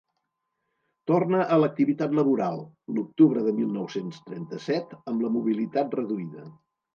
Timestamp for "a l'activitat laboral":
1.55-2.57